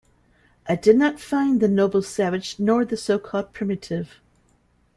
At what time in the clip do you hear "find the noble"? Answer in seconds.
1.19-2.01